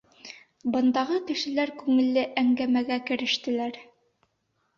[0.75, 3.79] Бындағы кешеләр күңелле әңгәмәгә керештеләр.